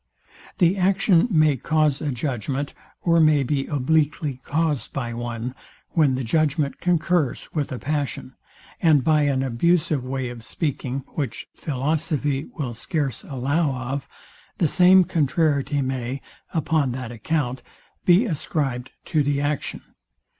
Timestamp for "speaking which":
10.43-11.49